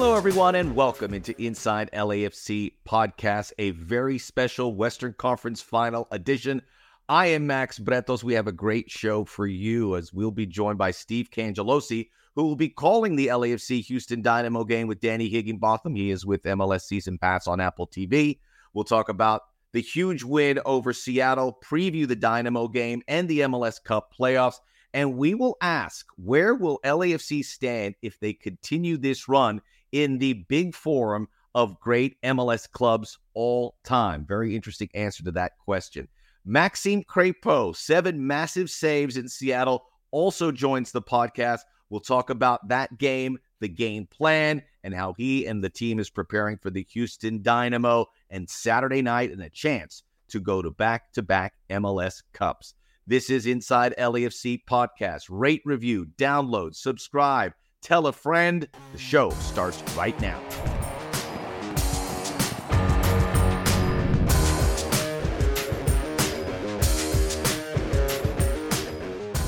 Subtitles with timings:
[0.00, 6.62] Hello, everyone, and welcome into Inside LAFC podcast, a very special Western Conference Final edition.
[7.06, 8.24] I am Max Bretos.
[8.24, 12.44] We have a great show for you as we'll be joined by Steve Cangialosi, who
[12.44, 15.94] will be calling the LAFC Houston Dynamo game with Danny Higginbotham.
[15.94, 18.38] He is with MLS Season Pass on Apple TV.
[18.72, 19.42] We'll talk about
[19.72, 24.60] the huge win over Seattle, preview the Dynamo game and the MLS Cup playoffs.
[24.94, 29.60] And we will ask where will LAFC stand if they continue this run
[29.92, 34.24] in the big forum of great MLS clubs all time?
[34.26, 36.08] Very interesting answer to that question.
[36.44, 41.60] Maxime Crépeau, seven massive saves in Seattle, also joins the podcast.
[41.90, 46.08] We'll talk about that game, the game plan, and how he and the team is
[46.08, 51.12] preparing for the Houston Dynamo and Saturday night and a chance to go to back
[51.12, 52.74] to back MLS Cups.
[53.06, 55.24] This is Inside LAFC Podcast.
[55.28, 58.68] Rate, review, download, subscribe, tell a friend.
[58.92, 60.40] The show starts right now.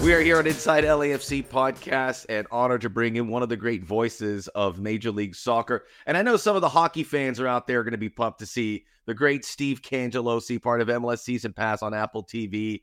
[0.02, 3.56] We are here on Inside LAFC podcast and honored to bring in one of the
[3.56, 5.84] great voices of Major League Soccer.
[6.06, 8.08] And I know some of the hockey fans are out there are going to be
[8.08, 12.82] pumped to see the great Steve Cangialosi, part of MLS Season Pass on Apple TV,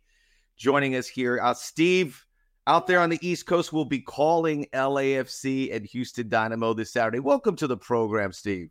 [0.56, 1.42] joining us here.
[1.42, 2.26] Uh, Steve,
[2.70, 7.18] out there on the East Coast, will be calling LAFC and Houston Dynamo this Saturday.
[7.18, 8.70] Welcome to the program, Steve.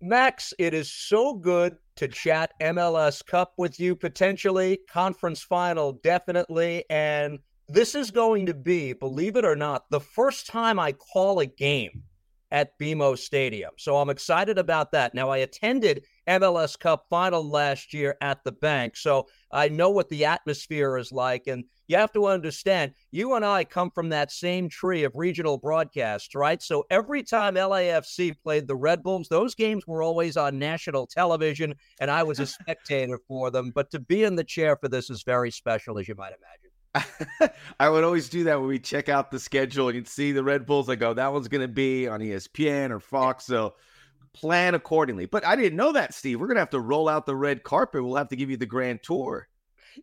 [0.00, 6.84] Max, it is so good to chat MLS Cup with you, potentially, conference final, definitely.
[6.90, 11.40] And this is going to be, believe it or not, the first time I call
[11.40, 12.04] a game
[12.50, 13.70] at BMO Stadium.
[13.76, 15.14] So I'm excited about that.
[15.14, 20.08] Now, I attended MLS Cup final last year at the bank, so I know what
[20.08, 21.46] the atmosphere is like.
[21.46, 25.58] And you have to understand, you and I come from that same tree of regional
[25.58, 26.62] broadcasts, right?
[26.62, 31.74] So every time LAFC played the Red Bulls, those games were always on national television,
[32.00, 33.72] and I was a spectator for them.
[33.74, 36.69] But to be in the chair for this is very special, as you might imagine.
[37.80, 40.42] I would always do that when we check out the schedule and you'd see the
[40.42, 40.88] Red Bulls.
[40.88, 43.46] I go, that one's going to be on ESPN or Fox.
[43.46, 43.74] So
[44.32, 45.26] plan accordingly.
[45.26, 46.40] But I didn't know that, Steve.
[46.40, 48.02] We're going to have to roll out the red carpet.
[48.04, 49.48] We'll have to give you the grand tour.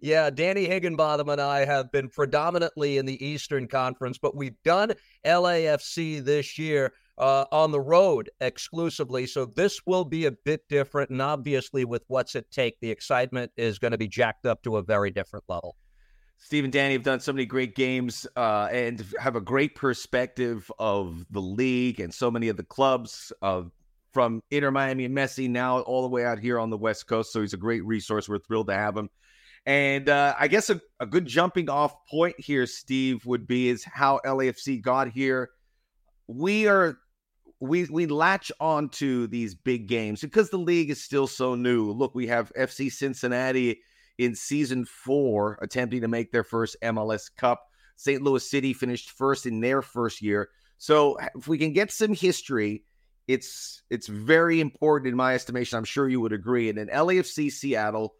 [0.02, 4.94] Yeah, Danny Higginbotham and I have been predominantly in the Eastern Conference, but we've done
[5.26, 9.26] LAFC this year uh, on the road exclusively.
[9.26, 11.10] So this will be a bit different.
[11.10, 14.78] And obviously, with what's at take, the excitement is going to be jacked up to
[14.78, 15.78] a very different level.
[16.40, 20.72] Steve and Danny have done so many great games uh, and have a great perspective
[20.80, 23.64] of the league and so many of the clubs uh,
[24.14, 27.34] from Inter Miami and Messi now all the way out here on the West Coast.
[27.34, 28.30] So he's a great resource.
[28.30, 29.10] We're thrilled to have him.
[29.66, 33.84] And uh, I guess a, a good jumping off point here, Steve, would be is
[33.84, 35.50] how LAFC got here.
[36.28, 36.98] We are
[37.60, 41.92] we we latch on to these big games because the league is still so new.
[41.92, 43.82] Look, we have FC Cincinnati
[44.18, 47.64] in season four, attempting to make their first MLS Cup.
[47.96, 48.22] St.
[48.22, 50.50] Louis City finished first in their first year.
[50.78, 52.84] So if we can get some history,
[53.28, 55.78] it's it's very important in my estimation.
[55.78, 56.70] I'm sure you would agree.
[56.70, 58.16] And then LAFC Seattle,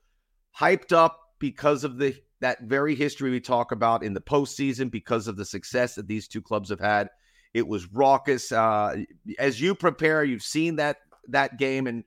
[0.60, 5.28] hyped up because of the that very history we talk about in the postseason, because
[5.28, 7.10] of the success that these two clubs have had.
[7.54, 8.52] It was raucous.
[8.52, 9.04] Uh,
[9.40, 10.98] as you prepare, you've seen that
[11.30, 12.04] that game, and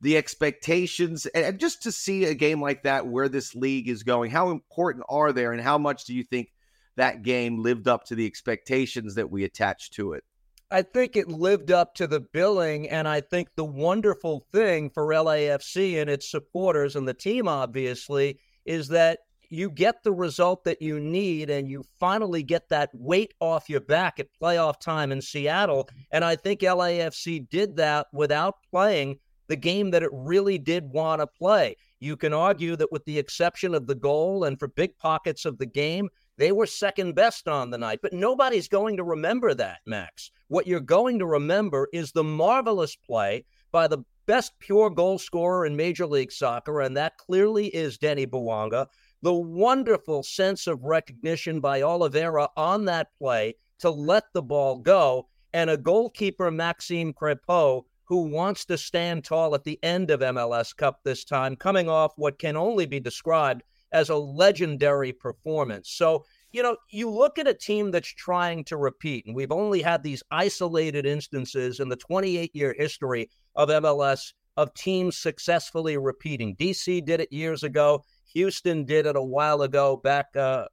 [0.00, 4.30] the expectations and just to see a game like that where this league is going
[4.30, 6.48] how important are there and how much do you think
[6.96, 10.24] that game lived up to the expectations that we attached to it
[10.70, 12.90] I think it lived up to the billing.
[12.90, 18.38] And I think the wonderful thing for LAFC and its supporters and the team, obviously,
[18.66, 19.20] is that
[19.50, 23.80] you get the result that you need and you finally get that weight off your
[23.80, 25.88] back at playoff time in Seattle.
[26.10, 31.20] And I think LAFC did that without playing the game that it really did want
[31.20, 31.76] to play.
[32.00, 35.58] You can argue that, with the exception of the goal and for big pockets of
[35.58, 38.00] the game, they were second best on the night.
[38.00, 40.30] But nobody's going to remember that, Max.
[40.46, 45.66] What you're going to remember is the marvelous play by the best pure goal scorer
[45.66, 48.86] in Major League Soccer, and that clearly is Denny Bouanga.
[49.22, 55.28] The wonderful sense of recognition by Olivera on that play to let the ball go,
[55.52, 60.74] and a goalkeeper, Maxime Crépeau, who wants to stand tall at the end of MLS
[60.74, 63.62] Cup this time, coming off what can only be described
[63.92, 65.90] as a legendary performance.
[65.90, 69.82] So, you know, you look at a team that's trying to repeat, and we've only
[69.82, 76.56] had these isolated instances in the 28 year history of MLS of teams successfully repeating.
[76.56, 78.02] DC did it years ago.
[78.32, 80.64] Houston did it a while ago, back uh,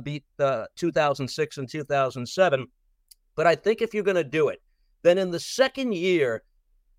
[0.00, 2.66] beat uh, 2006 and 2007.
[3.34, 4.60] But I think if you're going to do it,
[5.02, 6.42] then in the second year,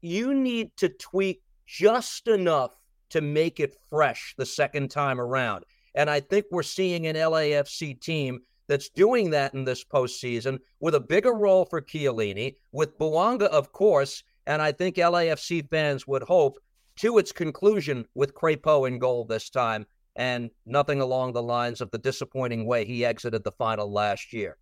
[0.06, 2.76] you need to tweak just enough
[3.10, 5.64] to make it fresh the second time around.
[5.96, 10.96] And I think we're seeing an LAFC team that's doing that in this postseason with
[10.96, 16.24] a bigger role for Chiellini, with Bouanga, of course, and I think LAFC fans would
[16.24, 16.60] hope
[16.98, 19.86] to its conclusion with Crépeau in goal this time,
[20.16, 24.58] and nothing along the lines of the disappointing way he exited the final last year.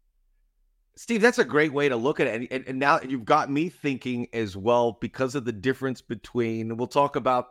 [0.95, 2.51] Steve, that's a great way to look at it.
[2.51, 6.87] And, and, now you've got me thinking as well because of the difference between, we'll
[6.87, 7.47] talk about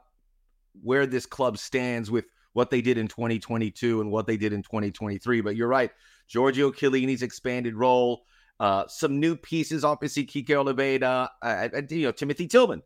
[0.80, 4.62] where this club stands with what they did in 2022 and what they did in
[4.62, 5.40] 2023.
[5.40, 5.90] But you're right.
[6.28, 8.22] Giorgio Chiellini's expanded role,
[8.60, 12.82] uh, some new pieces, obviously Kike Olivera, uh, you know, Timothy Tillman.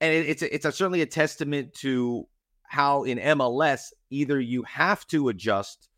[0.00, 2.26] And it, it's, a, it's a, certainly a testament to
[2.62, 5.88] how in MLS, either you have to adjust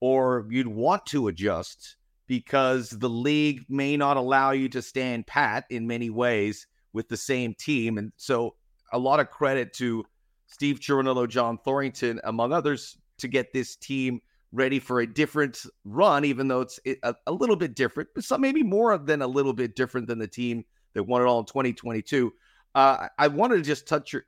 [0.00, 1.96] or you'd want to adjust
[2.30, 7.16] because the league may not allow you to stand pat in many ways with the
[7.16, 7.98] same team.
[7.98, 8.54] And so
[8.92, 10.04] a lot of credit to
[10.46, 14.20] Steve Cherundolo, John Thorrington, among others, to get this team
[14.52, 18.40] ready for a different run, even though it's a, a little bit different, but some
[18.40, 21.46] maybe more than a little bit different than the team that won it all in
[21.46, 22.32] 2022.
[22.76, 24.22] Uh, I wanted to just touch your,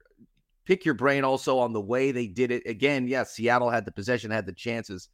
[0.66, 2.64] pick your brain also on the way they did it.
[2.66, 5.08] Again, yes, Seattle had the possession, had the chances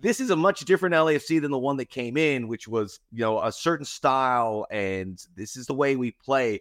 [0.00, 3.20] this is a much different LAFC than the one that came in, which was, you
[3.20, 6.60] know, a certain style and this is the way we play.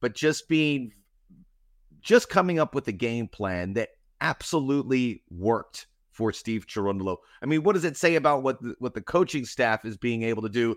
[0.00, 0.92] But just being,
[2.00, 3.90] just coming up with a game plan that
[4.20, 7.16] absolutely worked for Steve Cherundolo.
[7.42, 10.22] I mean, what does it say about what the, what the coaching staff is being
[10.22, 10.76] able to do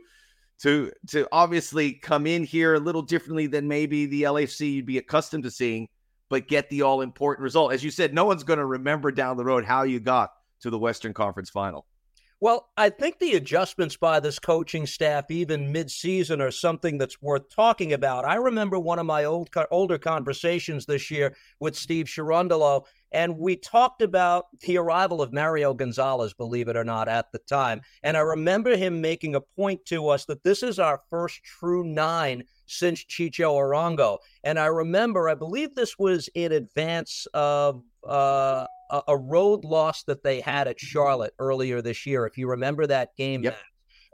[0.60, 4.98] to to obviously come in here a little differently than maybe the LAFC you'd be
[4.98, 5.88] accustomed to seeing,
[6.30, 7.74] but get the all important result.
[7.74, 10.31] As you said, no one's going to remember down the road how you got
[10.62, 11.86] to the Western Conference Final.
[12.39, 17.50] Well, I think the adjustments by this coaching staff, even mid-season, are something that's worth
[17.50, 18.25] talking about.
[18.25, 23.56] I remember one of my old older conversations this year with Steve Cherundolo, and we
[23.56, 27.81] talked about the arrival of Mario Gonzalez, believe it or not, at the time.
[28.04, 31.83] And I remember him making a point to us that this is our first true
[31.83, 34.18] nine since Chicho Arango.
[34.44, 40.03] And I remember, I believe this was in advance of uh, a, a, road loss
[40.03, 42.25] that they had at Charlotte earlier this year.
[42.25, 43.57] If you remember that game, yep.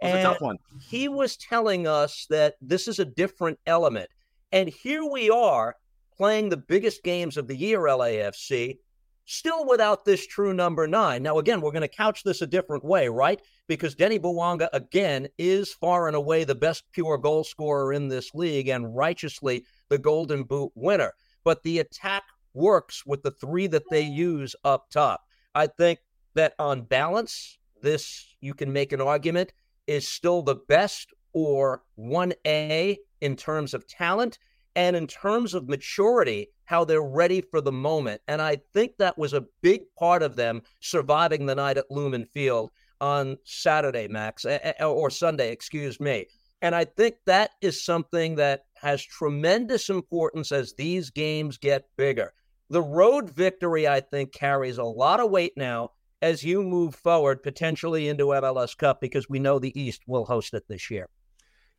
[0.01, 0.57] It was and a tough one.
[0.81, 4.09] He was telling us that this is a different element.
[4.51, 5.75] And here we are
[6.17, 8.77] playing the biggest games of the year, LAFC,
[9.25, 11.23] still without this true number nine.
[11.23, 13.41] Now, again, we're going to couch this a different way, right?
[13.67, 18.33] Because Denny Bouanga, again, is far and away the best pure goal scorer in this
[18.33, 21.13] league and righteously the Golden Boot winner.
[21.43, 22.23] But the attack
[22.53, 25.21] works with the three that they use up top.
[25.55, 25.99] I think
[26.35, 29.53] that on balance, this, you can make an argument,
[29.87, 34.37] is still the best or 1A in terms of talent
[34.75, 38.21] and in terms of maturity, how they're ready for the moment.
[38.27, 42.25] And I think that was a big part of them surviving the night at Lumen
[42.25, 42.71] Field
[43.01, 44.45] on Saturday, Max,
[44.79, 46.25] or Sunday, excuse me.
[46.61, 52.33] And I think that is something that has tremendous importance as these games get bigger.
[52.69, 57.43] The road victory, I think, carries a lot of weight now as you move forward
[57.43, 61.09] potentially into MLS Cup because we know the East will host it this year.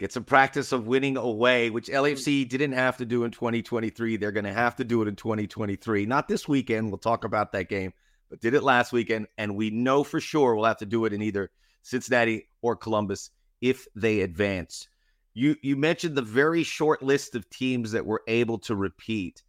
[0.01, 1.95] Get some practice of winning away, which mm.
[1.95, 4.17] LAFC didn't have to do in 2023.
[4.17, 6.07] They're going to have to do it in 2023.
[6.07, 6.89] Not this weekend.
[6.89, 7.93] We'll talk about that game,
[8.29, 9.29] but did it last weekend.
[9.39, 11.51] And we know for sure we'll have to do it in either
[11.83, 14.89] Cincinnati or Columbus if they advance.
[15.33, 19.43] You you mentioned the very short list of teams that were able to repeat.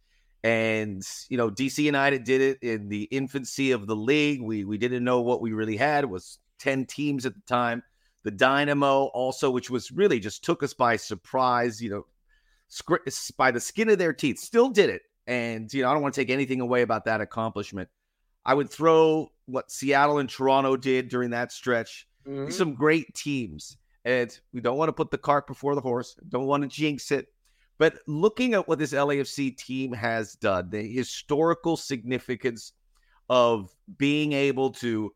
[0.44, 4.42] And you know, DC United did it in the infancy of the league.
[4.42, 6.04] We we didn't know what we really had.
[6.04, 7.82] It was 10 teams at the time.
[8.26, 12.06] The Dynamo also, which was really just took us by surprise, you know,
[13.36, 15.02] by the skin of their teeth, still did it.
[15.28, 17.88] And you know, I don't want to take anything away about that accomplishment.
[18.44, 22.08] I would throw what Seattle and Toronto did during that stretch.
[22.26, 22.50] Mm-hmm.
[22.50, 23.76] Some great teams.
[24.04, 26.16] And we don't want to put the cart before the horse.
[26.28, 27.28] Don't want to jinx it.
[27.78, 32.72] But looking at what this LAFC team has done, the historical significance
[33.30, 35.12] of being able to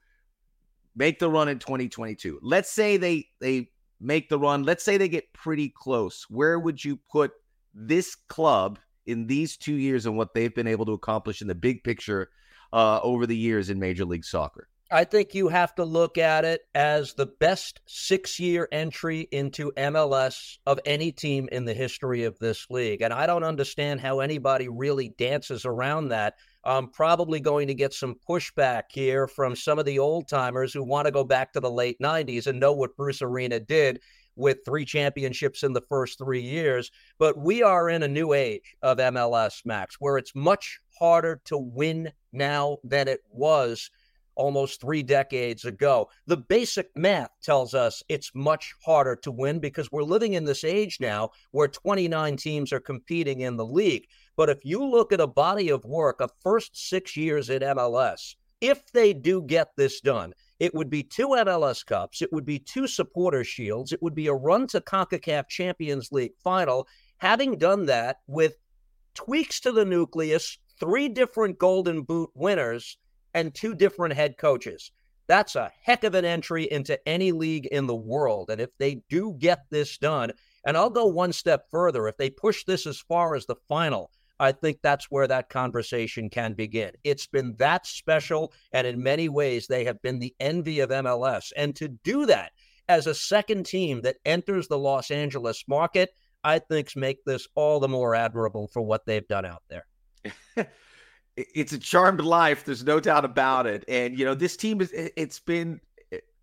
[0.95, 2.41] make the run in 2022.
[2.43, 3.71] Let's say they they
[4.01, 4.63] make the run.
[4.63, 6.27] Let's say they get pretty close.
[6.29, 7.33] Where would you put
[7.75, 11.55] this club in these two years and what they've been able to accomplish in the
[11.55, 12.31] big picture
[12.73, 14.69] uh, over the years in Major League Soccer?
[14.93, 19.71] I think you have to look at it as the best six year entry into
[19.77, 23.01] MLS of any team in the history of this league.
[23.01, 26.35] And I don't understand how anybody really dances around that.
[26.65, 30.85] I'm probably going to get some pushback here from some of the old timers who
[30.85, 34.01] want to go back to the late 90s and know what Bruce Arena did.
[34.37, 36.91] with three championships in the first three years.
[37.19, 41.59] But we are in a new age of MLS, Max, where it's much harder to
[41.59, 43.91] win now than it was
[44.41, 46.09] almost three decades ago.
[46.27, 50.65] The basic math tells us it's much harder to win because we're living in this
[50.65, 54.07] age now where 29 teams are competing in the league.
[54.37, 58.35] But if you look at a body of work of first six years in MLS,
[58.63, 62.59] if they do get this done, it would be two MLS Cups, it would be
[62.59, 66.89] two Supporter Shields, it would be a run to CONCACAF Champions League final.
[67.19, 68.57] Having done that with
[69.15, 72.97] tweaks to the nucleus, three different Golden Boot winners,
[73.35, 74.91] and two different head coaches.
[75.27, 78.51] That's a heck of an entry into any league in the world.
[78.51, 80.33] And if they do get this done,
[80.67, 84.11] and I'll go one step further, if they push this as far as the final,
[84.41, 86.93] I think that's where that conversation can begin.
[87.05, 91.53] It's been that special, and in many ways, they have been the envy of MLS.
[91.57, 92.53] And to do that
[92.89, 96.11] as a second team that enters the Los Angeles market,
[96.43, 99.87] I think make this all the more admirable for what they've done out there.
[101.37, 102.65] it's a charmed life.
[102.65, 103.85] There's no doubt about it.
[103.89, 105.81] And you know, this team is it's been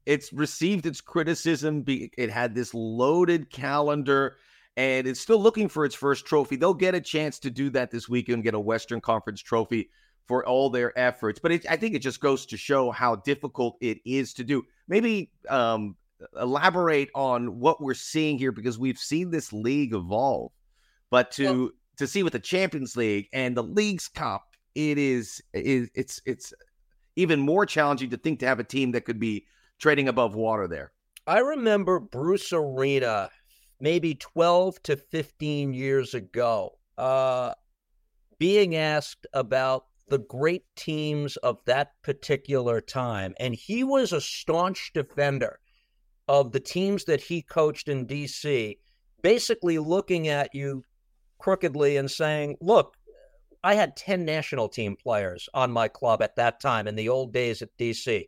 [0.06, 1.84] it's received its criticism.
[1.88, 4.38] It had this loaded calendar,
[4.77, 6.56] and it's still looking for its first trophy.
[6.56, 9.89] They'll get a chance to do that this weekend, get a Western Conference trophy
[10.25, 11.39] for all their efforts.
[11.39, 14.63] But it, I think it just goes to show how difficult it is to do.
[14.88, 15.96] Maybe um,
[16.39, 20.51] elaborate on what we're seeing here because we've seen this league evolve,
[21.10, 24.47] but to well, to see with the Champions League and the Leagues Cup
[24.77, 26.53] it is, it, it's it's
[27.15, 29.46] even more challenging to think to have a team that could be
[29.79, 30.91] trading above water there.
[31.25, 33.29] I remember Bruce Arena
[33.79, 37.53] maybe 12 to 15 years ago uh,
[38.38, 43.34] being asked about the great teams of that particular time.
[43.39, 45.60] And he was a staunch defender
[46.27, 48.77] of the teams that he coached in DC,
[49.22, 50.84] basically looking at you
[51.39, 52.97] crookedly and saying, look,
[53.63, 57.33] I had 10 national team players on my club at that time in the old
[57.33, 58.25] days at DC.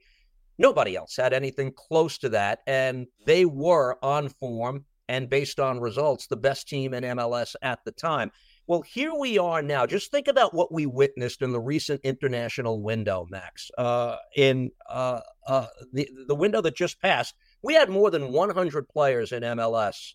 [0.57, 2.59] Nobody else had anything close to that.
[2.67, 7.83] And they were on form and based on results, the best team in MLS at
[7.83, 8.31] the time.
[8.67, 9.87] Well, here we are now.
[9.87, 13.71] Just think about what we witnessed in the recent international window, Max.
[13.75, 17.33] Uh, in uh, uh, the, the window that just passed,
[17.63, 20.13] we had more than 100 players in MLS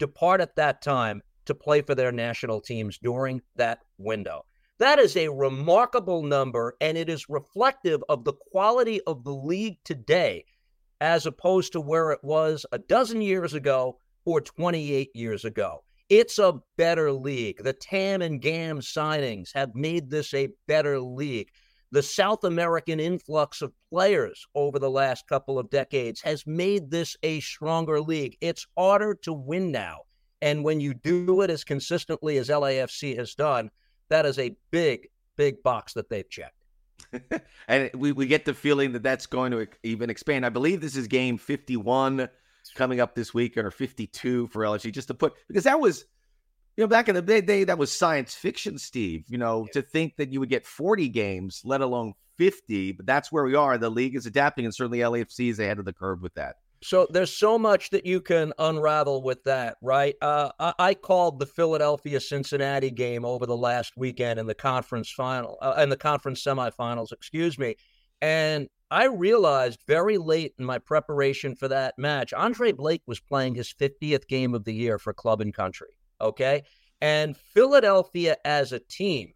[0.00, 4.44] depart at that time to play for their national teams during that window.
[4.82, 9.76] That is a remarkable number, and it is reflective of the quality of the league
[9.84, 10.44] today
[11.00, 15.84] as opposed to where it was a dozen years ago or 28 years ago.
[16.08, 17.62] It's a better league.
[17.62, 21.50] The TAM and GAM signings have made this a better league.
[21.92, 27.16] The South American influx of players over the last couple of decades has made this
[27.22, 28.36] a stronger league.
[28.40, 30.00] It's harder to win now.
[30.40, 33.70] And when you do it as consistently as LAFC has done,
[34.12, 36.54] that is a big, big box that they've checked.
[37.68, 40.46] and we, we get the feeling that that's going to even expand.
[40.46, 42.28] I believe this is game 51
[42.74, 46.04] coming up this weekend or 52 for LSU, just to put, because that was,
[46.76, 49.80] you know, back in the day, day that was science fiction, Steve, you know, yeah.
[49.80, 53.54] to think that you would get 40 games, let alone 50, but that's where we
[53.54, 53.76] are.
[53.76, 56.56] The league is adapting, and certainly LAFC is ahead of the curve with that.
[56.82, 60.16] So there's so much that you can unravel with that, right?
[60.20, 65.08] Uh, I, I, called the Philadelphia Cincinnati game over the last weekend in the conference
[65.10, 67.76] final, uh, in the conference semifinals, excuse me,
[68.20, 73.54] and I realized very late in my preparation for that match, Andre Blake was playing
[73.54, 75.96] his 50th game of the year for club and country.
[76.20, 76.64] Okay,
[77.00, 79.34] and Philadelphia as a team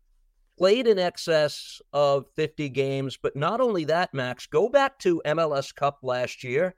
[0.59, 5.73] played in excess of 50 games, but not only that, Max, go back to MLS
[5.73, 6.75] Cup last year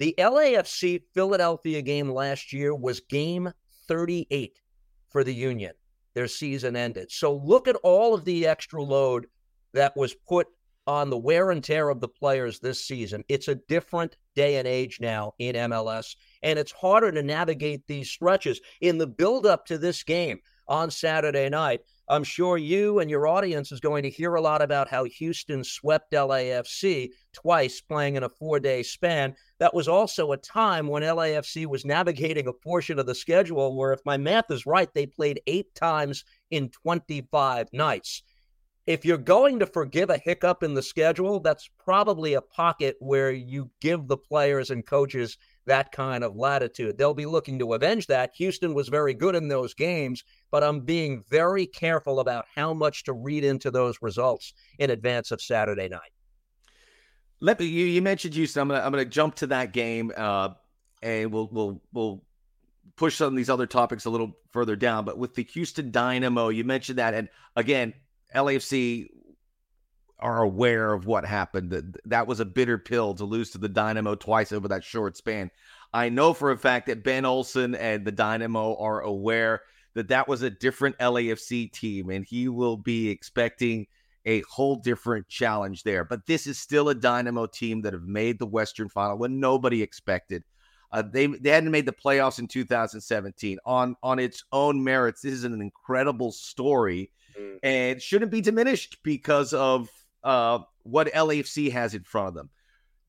[0.00, 3.52] the LAFC Philadelphia game last year was game
[3.86, 4.58] 38
[5.10, 5.72] for the Union.
[6.14, 7.12] Their season ended.
[7.12, 9.26] So look at all of the extra load
[9.74, 10.48] that was put
[10.86, 13.22] on the wear and tear of the players this season.
[13.28, 18.10] It's a different day and age now in MLS, and it's harder to navigate these
[18.10, 18.58] stretches.
[18.80, 23.28] In the build up to this game on Saturday night, I'm sure you and your
[23.28, 28.24] audience is going to hear a lot about how Houston swept LAFC twice, playing in
[28.24, 29.36] a four day span.
[29.60, 33.92] That was also a time when LAFC was navigating a portion of the schedule where,
[33.92, 38.24] if my math is right, they played eight times in 25 nights.
[38.86, 43.30] If you're going to forgive a hiccup in the schedule, that's probably a pocket where
[43.30, 46.96] you give the players and coaches that kind of latitude.
[46.96, 48.32] They'll be looking to avenge that.
[48.36, 53.04] Houston was very good in those games, but I'm being very careful about how much
[53.04, 56.10] to read into those results in advance of Saturday night.
[57.40, 57.66] Let me.
[57.66, 58.62] You, you mentioned Houston.
[58.62, 58.80] I'm gonna.
[58.80, 60.12] I'm gonna jump to that game.
[60.14, 60.50] Uh,
[61.02, 62.22] and we'll we'll we'll
[62.96, 65.04] push some of these other topics a little further down.
[65.04, 67.94] But with the Houston Dynamo, you mentioned that, and again,
[68.34, 69.08] LAFC
[70.18, 71.70] are aware of what happened.
[71.70, 75.16] That that was a bitter pill to lose to the Dynamo twice over that short
[75.16, 75.50] span.
[75.92, 79.62] I know for a fact that Ben Olsen and the Dynamo are aware
[79.94, 83.86] that that was a different LAFC team, and he will be expecting
[84.24, 86.04] a whole different challenge there.
[86.04, 89.82] But this is still a Dynamo team that have made the Western Final when nobody
[89.82, 90.44] expected.
[90.92, 95.22] Uh, they they hadn't made the playoffs in 2017 on on its own merits.
[95.22, 97.58] This is an incredible story, mm.
[97.62, 99.88] and shouldn't be diminished because of
[100.24, 102.50] uh, what LAFC has in front of them.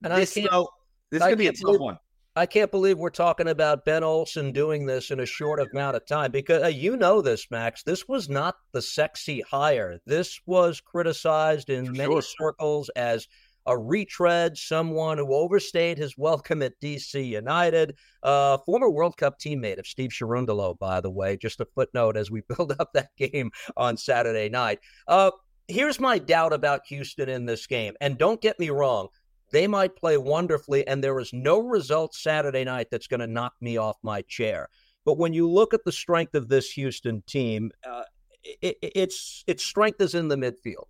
[0.03, 0.69] And this, I can't, though,
[1.09, 1.97] this is going to be a tough one.
[2.33, 6.05] I can't believe we're talking about Ben Olsen doing this in a short amount of
[6.05, 7.83] time because uh, you know this, Max.
[7.83, 9.99] This was not the sexy hire.
[10.05, 12.21] This was criticized in For many sure.
[12.21, 13.27] circles as
[13.65, 19.79] a retread, someone who overstayed his welcome at DC United, uh, former World Cup teammate
[19.79, 21.37] of Steve Cherundolo, by the way.
[21.37, 24.79] Just a footnote as we build up that game on Saturday night.
[25.07, 25.31] Uh,
[25.67, 27.93] here's my doubt about Houston in this game.
[28.01, 29.07] And don't get me wrong,
[29.51, 33.53] they might play wonderfully, and there is no result Saturday night that's going to knock
[33.61, 34.69] me off my chair.
[35.05, 38.03] But when you look at the strength of this Houston team, uh,
[38.43, 40.87] it, its its strength is in the midfield,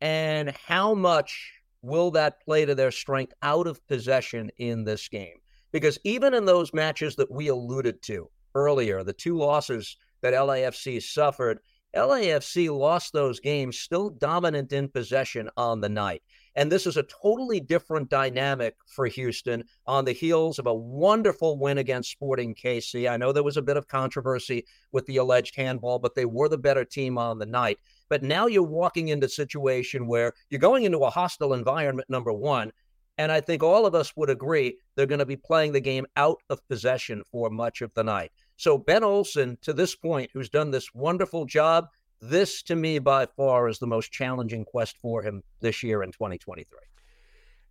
[0.00, 1.52] and how much
[1.86, 5.38] will that play to their strength out of possession in this game?
[5.72, 11.02] Because even in those matches that we alluded to earlier, the two losses that LAFC
[11.02, 11.60] suffered,
[11.94, 16.22] LAFC lost those games still dominant in possession on the night.
[16.54, 21.58] And this is a totally different dynamic for Houston on the heels of a wonderful
[21.58, 23.10] win against Sporting KC.
[23.10, 26.48] I know there was a bit of controversy with the alleged handball, but they were
[26.48, 27.78] the better team on the night.
[28.08, 32.32] But now you're walking into a situation where you're going into a hostile environment, number
[32.32, 32.72] one.
[33.18, 36.06] And I think all of us would agree they're going to be playing the game
[36.16, 38.30] out of possession for much of the night.
[38.56, 41.86] So Ben Olsen, to this point, who's done this wonderful job,
[42.20, 46.12] this to me by far is the most challenging quest for him this year in
[46.12, 46.66] 2023.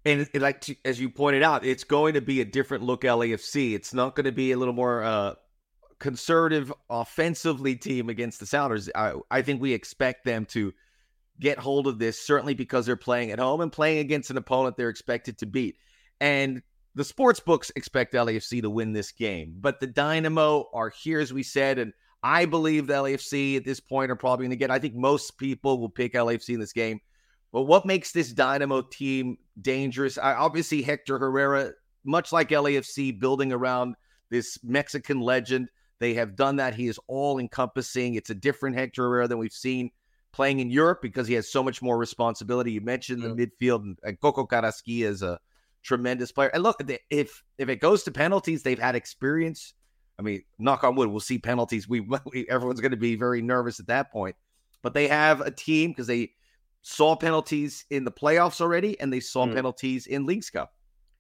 [0.06, 3.74] And like as you pointed out, it's going to be a different look LAFC.
[3.74, 5.34] It's not going to be a little more uh,
[6.00, 8.90] conservative offensively team against the Sounders.
[8.96, 10.74] I, I think we expect them to
[11.40, 14.78] get hold of this certainly because they're playing at home and playing against an opponent
[14.78, 15.78] they're expected to beat.
[16.22, 16.62] And
[16.96, 21.34] the sports books expect LAFC to win this game, but the Dynamo are here, as
[21.34, 21.92] we said, and
[22.24, 24.72] I believe the LAFC at this point are probably going to get.
[24.72, 27.00] I think most people will pick LAFC in this game.
[27.52, 30.18] But what makes this Dynamo team dangerous?
[30.18, 31.72] I, obviously, Hector Herrera,
[32.04, 33.96] much like LAFC, building around
[34.32, 35.70] this Mexican legend.
[36.00, 36.76] They have done that.
[36.76, 38.16] He is all encompassing.
[38.16, 39.92] It's a different Hector Herrera than we've seen
[40.36, 42.74] playing in Europe because he has so much more responsibility.
[42.74, 43.36] You mentioned mm-hmm.
[43.36, 45.40] the midfield, and, Coco Carrasquilla is a
[45.82, 46.50] tremendous player.
[46.50, 49.74] And look, if if it goes to penalties, they've had experience.
[50.20, 51.88] I mean, knock on wood, we'll see penalties.
[51.88, 52.02] We,
[52.34, 54.36] we everyone's going to be very nervous at that point,
[54.82, 56.32] but they have a team because they
[56.82, 59.56] saw penalties in the playoffs already, and they saw mm.
[59.56, 60.75] penalties in Leagues Cup.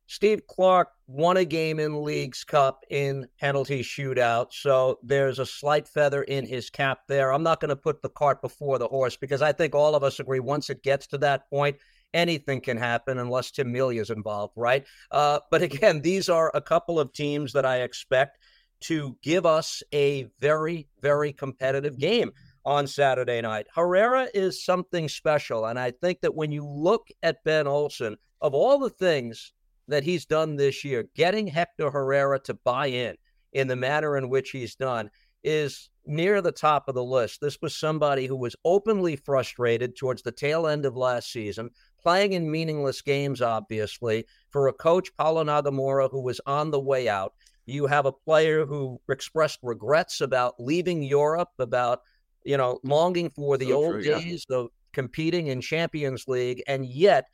[0.07, 5.87] Steve Clark won a game in Leagues Cup in penalty shootout, so there's a slight
[5.87, 7.33] feather in his cap there.
[7.33, 10.03] I'm not going to put the cart before the horse because I think all of
[10.03, 11.77] us agree once it gets to that point,
[12.13, 14.85] anything can happen unless Tim Melia is involved, right?
[15.11, 18.37] Uh, but again, these are a couple of teams that I expect
[18.81, 22.31] to give us a very, very competitive game
[22.65, 23.67] on Saturday night.
[23.73, 25.65] Herrera is something special.
[25.65, 29.53] And I think that when you look at Ben Olsen, of all the things
[29.87, 33.15] that he's done this year, getting Hector Herrera to buy in
[33.53, 35.09] in the manner in which he's done
[35.43, 37.39] is near the top of the list.
[37.41, 41.69] This was somebody who was openly frustrated towards the tail end of last season,
[42.01, 47.07] playing in meaningless games, obviously, for a coach, Paulo Nagamura, who was on the way
[47.07, 47.33] out.
[47.65, 52.01] You have a player who expressed regrets about leaving Europe, about,
[52.43, 54.57] you know, longing for the so old true, days yeah.
[54.57, 57.25] of competing in Champions League, and yet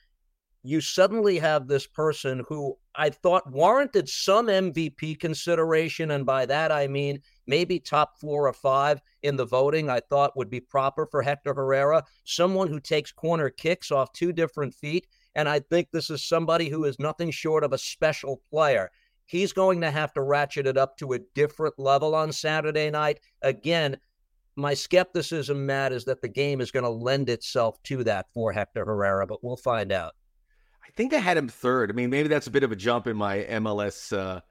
[0.64, 6.12] you suddenly have this person who I thought warranted some MVP consideration.
[6.12, 10.38] And by that, I mean maybe top four or five in the voting, I thought
[10.38, 15.08] would be proper for Hector Herrera, someone who takes corner kicks off two different feet.
[15.34, 18.92] And I think this is somebody who is nothing short of a special player.
[19.26, 23.20] He's going to have to ratchet it up to a different level on Saturday night.
[23.42, 23.98] Again,
[24.58, 28.52] my skepticism, Matt, is that the game is going to lend itself to that for
[28.52, 30.14] Hector Herrera, but we'll find out.
[30.92, 31.90] I think I had him third.
[31.90, 34.42] I mean, maybe that's a bit of a jump in my MLS uh,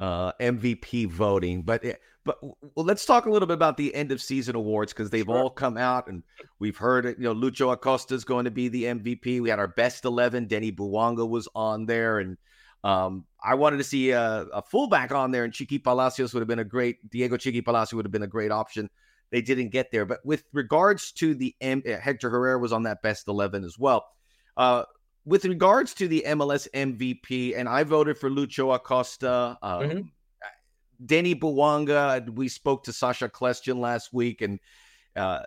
[0.00, 4.12] uh, MVP voting, but eh, but well, let's talk a little bit about the end
[4.12, 5.36] of season awards because they've sure.
[5.36, 6.22] all come out and
[6.60, 7.18] we've heard it.
[7.18, 9.40] You know, Lucho Acosta is going to be the MVP.
[9.40, 10.46] We had our best eleven.
[10.46, 12.36] Denny Bouanga was on there, and
[12.84, 16.48] Um, I wanted to see a, a, fullback on there, and Chiqui Palacios would have
[16.48, 18.88] been a great Diego Chiqui Palacios would have been a great option.
[19.30, 22.84] They didn't get there, but with regards to the M, uh, Hector Herrera was on
[22.84, 24.06] that best eleven as well.
[24.56, 24.84] Uh,
[25.24, 29.58] with regards to the MLS MVP, and I voted for Lucho Acosta.
[29.62, 30.00] Um, mm-hmm.
[31.04, 34.60] Denny Bouanga, we spoke to Sasha Kljestan last week, and
[35.16, 35.40] uh,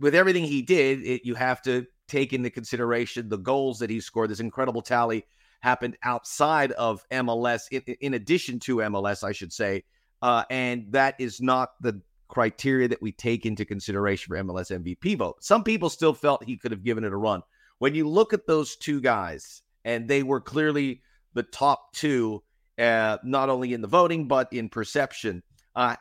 [0.00, 4.00] with everything he did, it, you have to take into consideration the goals that he
[4.00, 4.30] scored.
[4.30, 5.24] This incredible tally
[5.60, 9.84] happened outside of MLS, in, in addition to MLS, I should say.
[10.22, 15.16] Uh, and that is not the criteria that we take into consideration for MLS MVP
[15.16, 15.36] vote.
[15.40, 17.42] Some people still felt he could have given it a run.
[17.78, 21.02] When you look at those two guys, and they were clearly
[21.34, 22.42] the top two,
[22.78, 25.42] uh, not only in the voting, but in perception.
[25.74, 25.96] Uh,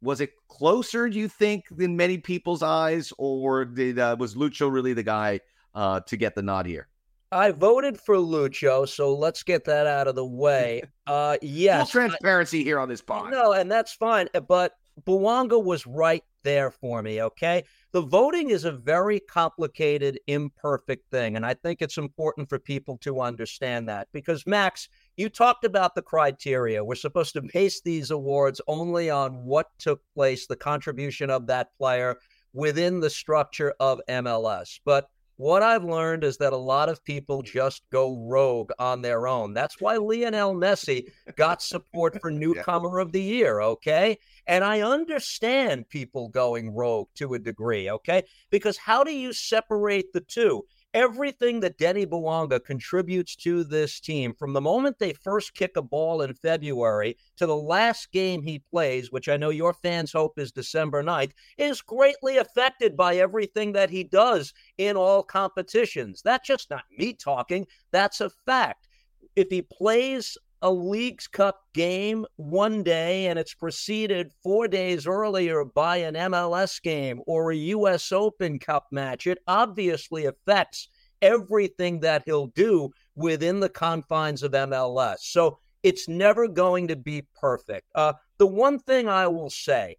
[0.00, 4.70] was it closer, do you think, than many people's eyes, or did uh, was Lucho
[4.70, 5.40] really the guy
[5.74, 6.88] uh, to get the nod here?
[7.30, 10.82] I voted for Lucho, so let's get that out of the way.
[11.04, 13.32] Uh, yes, Full transparency I, here on this pod.
[13.32, 14.28] No, and that's fine.
[14.46, 14.72] But
[15.04, 17.20] Bouanga was right there for me.
[17.20, 22.58] Okay, the voting is a very complicated, imperfect thing, and I think it's important for
[22.58, 26.82] people to understand that because Max, you talked about the criteria.
[26.82, 31.76] We're supposed to base these awards only on what took place, the contribution of that
[31.76, 32.16] player
[32.54, 37.42] within the structure of MLS, but what I've learned is that a lot of people
[37.42, 39.54] just go rogue on their own.
[39.54, 44.18] That's why Lionel Messi got support for newcomer of the year, okay?
[44.46, 48.24] And I understand people going rogue to a degree, okay?
[48.50, 50.64] Because how do you separate the two?
[50.94, 55.82] Everything that Denny Bouanga contributes to this team from the moment they first kick a
[55.82, 60.38] ball in February to the last game he plays, which I know your fans hope
[60.38, 66.20] is December 9th, is greatly affected by everything that he does in all competitions.
[66.22, 68.88] That's just not me talking, that's a fact.
[69.34, 75.64] If he plays a Leagues Cup game one day and it's preceded four days earlier
[75.64, 78.12] by an MLS game or a U.S.
[78.12, 80.88] Open Cup match, it obviously affects
[81.20, 85.18] everything that he'll do within the confines of MLS.
[85.20, 87.88] So it's never going to be perfect.
[87.94, 89.96] Uh, the one thing I will say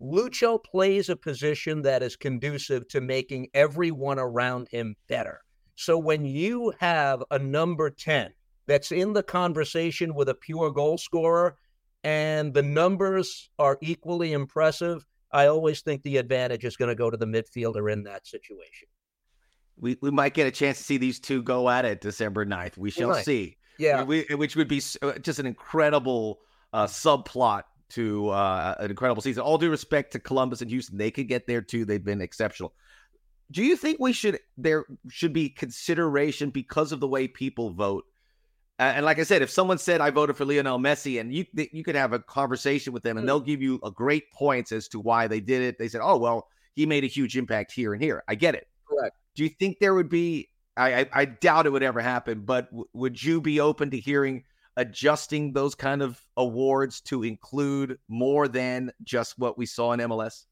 [0.00, 5.40] Lucho plays a position that is conducive to making everyone around him better.
[5.74, 8.32] So when you have a number 10
[8.66, 11.56] that's in the conversation with a pure goal scorer
[12.04, 17.10] and the numbers are equally impressive, I always think the advantage is going to go
[17.10, 18.88] to the midfielder in that situation.
[19.78, 22.78] We, we might get a chance to see these two go at it December 9th.
[22.78, 23.56] We shall see.
[23.78, 24.04] Yeah.
[24.04, 26.38] We, which would be uh, just an incredible
[26.72, 29.42] uh, subplot to uh, an incredible season.
[29.42, 31.84] All due respect to Columbus and Houston, they could get there too.
[31.84, 32.72] They've been exceptional.
[33.50, 38.04] Do you think we should there should be consideration because of the way people vote
[38.78, 41.82] and like I said, if someone said I voted for Lionel Messi, and you you
[41.82, 43.46] could have a conversation with them, and they'll mm.
[43.46, 45.78] give you a great points as to why they did it.
[45.78, 48.68] They said, "Oh well, he made a huge impact here and here." I get it.
[48.86, 49.16] Correct.
[49.34, 50.50] Do you think there would be?
[50.76, 53.98] I I, I doubt it would ever happen, but w- would you be open to
[53.98, 54.44] hearing
[54.76, 60.44] adjusting those kind of awards to include more than just what we saw in MLS?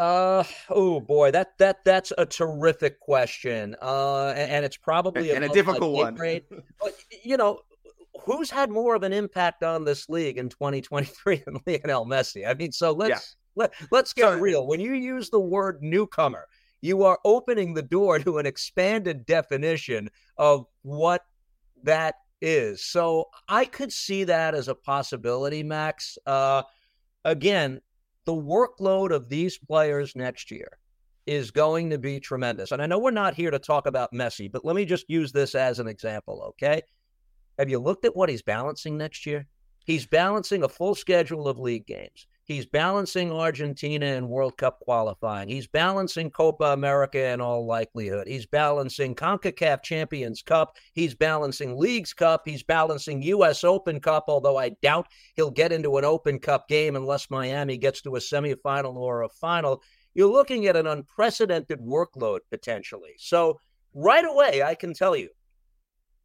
[0.00, 3.76] Uh oh boy, that that that's a terrific question.
[3.82, 6.14] Uh, and, and it's probably and a difficult one.
[6.80, 7.60] but you know,
[8.24, 12.48] who's had more of an impact on this league in 2023 than Lionel Messi?
[12.48, 13.62] I mean, so let's yeah.
[13.62, 14.66] let let's get so, real.
[14.66, 16.46] When you use the word newcomer,
[16.80, 20.08] you are opening the door to an expanded definition
[20.38, 21.26] of what
[21.82, 22.82] that is.
[22.82, 26.16] So I could see that as a possibility, Max.
[26.24, 26.62] Uh,
[27.26, 27.82] again,
[28.24, 30.78] the workload of these players next year
[31.26, 32.72] is going to be tremendous.
[32.72, 35.32] And I know we're not here to talk about Messi, but let me just use
[35.32, 36.82] this as an example, okay?
[37.58, 39.46] Have you looked at what he's balancing next year?
[39.84, 42.26] He's balancing a full schedule of league games.
[42.50, 45.48] He's balancing Argentina in World Cup qualifying.
[45.48, 48.26] He's balancing Copa America in all likelihood.
[48.26, 50.76] He's balancing CONCACAF Champions Cup.
[50.92, 52.42] He's balancing Leagues Cup.
[52.44, 53.62] He's balancing U.S.
[53.62, 58.02] Open Cup, although I doubt he'll get into an Open Cup game unless Miami gets
[58.02, 59.80] to a semifinal or a final.
[60.14, 63.14] You're looking at an unprecedented workload potentially.
[63.18, 63.60] So,
[63.94, 65.28] right away, I can tell you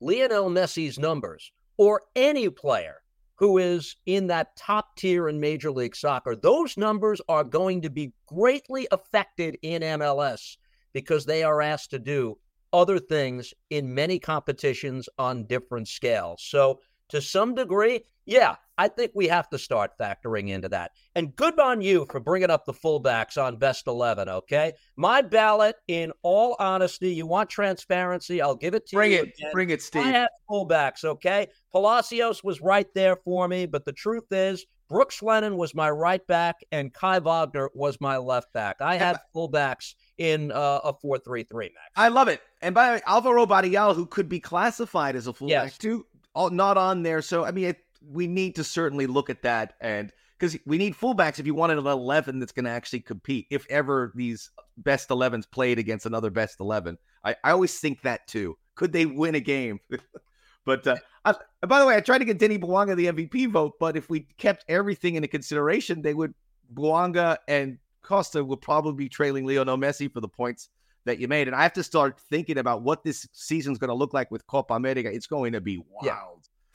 [0.01, 3.03] Lionel Messi's numbers, or any player
[3.35, 7.89] who is in that top tier in Major League Soccer, those numbers are going to
[7.89, 10.57] be greatly affected in MLS
[10.93, 12.37] because they are asked to do
[12.71, 16.41] other things in many competitions on different scales.
[16.41, 20.91] So, to some degree, yeah, I think we have to start factoring into that.
[21.15, 24.73] And good on you for bringing up the fullbacks on best 11, okay?
[24.95, 29.17] My ballot, in all honesty, you want transparency, I'll give it to bring you.
[29.19, 29.35] Bring it.
[29.37, 29.51] Again.
[29.53, 30.05] Bring it, Steve.
[30.05, 31.47] I have fullbacks, okay?
[31.71, 36.25] Palacios was right there for me, but the truth is, Brooks Lennon was my right
[36.27, 38.77] back, and Kai Wagner was my left back.
[38.81, 41.75] I had fullbacks in uh, a 4 3 3 max.
[41.95, 42.41] I love it.
[42.61, 45.77] And by the way, Alvaro Barreal, who could be classified as a fullback yes.
[45.77, 47.21] too, all, not on there.
[47.21, 49.73] So, I mean, it, we need to certainly look at that.
[49.81, 53.47] And because we need fullbacks if you want an 11 that's going to actually compete,
[53.49, 56.97] if ever these best 11s played against another best 11.
[57.23, 58.57] I, I always think that too.
[58.75, 59.79] Could they win a game?
[60.65, 63.73] but uh, I, by the way, I tried to get denny Bouanga the MVP vote,
[63.79, 66.33] but if we kept everything into consideration, they would
[66.73, 70.69] Bouanga and Costa will probably be trailing Lionel Messi for the points
[71.05, 71.47] that you made.
[71.47, 74.45] And I have to start thinking about what this season's going to look like with
[74.47, 75.11] Copa America.
[75.11, 76.19] It's going to be wow Yeah.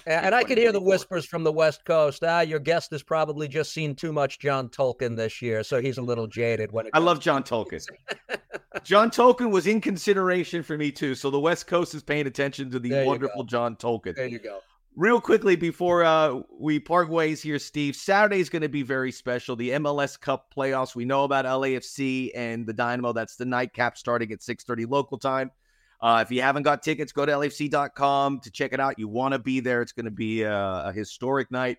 [0.06, 2.22] And I could hear the whispers from the West Coast.
[2.24, 5.98] Ah, your guest has probably just seen too much John Tolkin this year, so he's
[5.98, 6.72] a little jaded.
[6.72, 7.84] When I love John Tolkin.
[8.84, 12.70] John Tolkin was in consideration for me too, so the West Coast is paying attention
[12.70, 14.14] to the wonderful John Tolkin.
[14.14, 14.60] There you go.
[14.96, 19.12] Real quickly before uh, we part ways here, Steve, Saturday is going to be very
[19.12, 19.54] special.
[19.54, 20.96] The MLS Cup playoffs.
[20.96, 23.12] We know about LAFC and the Dynamo.
[23.12, 25.52] That's the nightcap starting at 6:30 local time.
[26.02, 28.98] Uh, if you haven't got tickets, go to LAFC.com to check it out.
[28.98, 29.82] You want to be there.
[29.82, 31.78] It's going to be a, a historic night.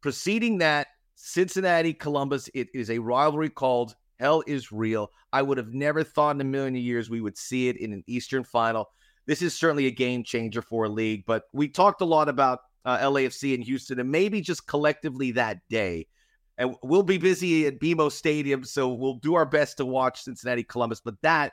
[0.00, 2.48] Preceding that, Cincinnati Columbus.
[2.54, 5.10] It is a rivalry called Hell is Real.
[5.32, 8.04] I would have never thought in a million years we would see it in an
[8.06, 8.88] Eastern final
[9.26, 11.24] this is certainly a game changer for a league.
[11.26, 15.58] But we talked a lot about uh, LAFC and Houston, and maybe just collectively that
[15.68, 16.06] day.
[16.56, 20.62] And we'll be busy at BMO Stadium, so we'll do our best to watch Cincinnati
[20.62, 21.00] Columbus.
[21.00, 21.52] But that,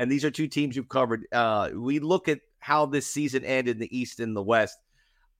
[0.00, 1.26] and these are two teams you've covered.
[1.30, 4.78] Uh, we look at how this season ended in the East and the West.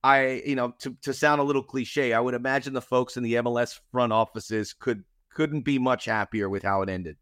[0.03, 3.23] I, you know, to, to sound a little cliche, I would imagine the folks in
[3.23, 7.17] the MLS front offices could couldn't be much happier with how it ended.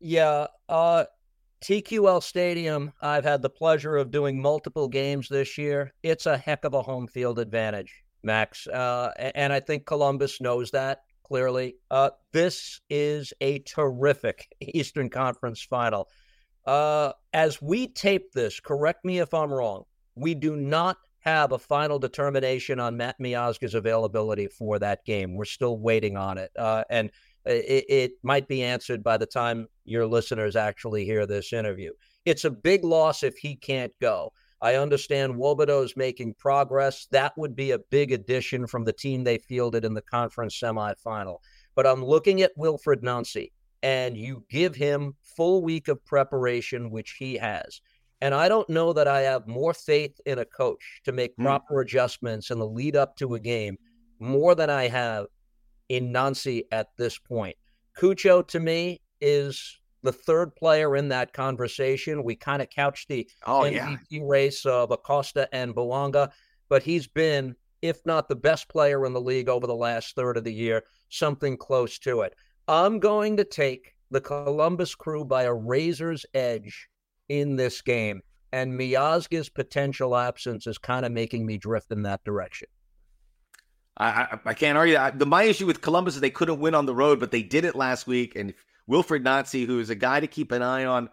[0.00, 1.04] Yeah, uh,
[1.62, 5.92] TQL Stadium, I've had the pleasure of doing multiple games this year.
[6.02, 8.66] It's a heck of a home field advantage, Max.
[8.66, 11.76] Uh, and I think Columbus knows that clearly.
[11.90, 16.08] Uh, this is a terrific Eastern Conference final.
[16.64, 21.58] Uh, as we tape this, correct me if I'm wrong, we do not have a
[21.58, 25.36] final determination on Matt Miazga's availability for that game.
[25.36, 26.50] We're still waiting on it.
[26.56, 27.10] Uh, and
[27.44, 31.92] it, it might be answered by the time your listeners actually hear this interview.
[32.24, 34.32] It's a big loss if he can't go.
[34.60, 37.08] I understand Nwobodo's making progress.
[37.10, 41.38] That would be a big addition from the team they fielded in the conference semifinal.
[41.74, 47.16] But I'm looking at Wilfried Nancy, and you give him full week of preparation, which
[47.18, 47.80] he has.
[48.20, 51.44] And I don't know that I have more faith in a coach to make hmm.
[51.44, 51.82] proper mm.
[51.82, 53.76] adjustments in the lead up to a game
[54.20, 55.26] more than I have
[55.88, 57.56] in Nancy at this point.
[57.98, 62.22] Cucho to me is the third player in that conversation.
[62.22, 64.20] We kind of couched the oh, MVP yeah.
[64.22, 66.30] race of Acosta and Bouanga,
[66.68, 70.36] but he's been, if not the best player in the league over the last third
[70.36, 72.34] of the year, something close to it.
[72.68, 76.88] I'm going to take the Columbus crew by a razor's edge
[77.28, 78.22] in this game,
[78.52, 82.68] and Miazga's potential absence is kind of making me drift in that direction.
[83.96, 85.18] I, I, I can't argue that.
[85.18, 87.64] The, my issue with Columbus is they couldn't win on the road, but they did
[87.64, 88.36] it last week.
[88.36, 88.54] And
[88.90, 91.08] Wilfried Nancy, who is a guy to keep an eye on